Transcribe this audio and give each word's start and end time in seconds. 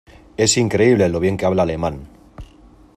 Es 0.35 0.57
increíble 0.57 1.07
lo 1.09 1.19
bien 1.19 1.37
que 1.37 1.45
habla 1.45 1.61
alemán. 1.61 2.07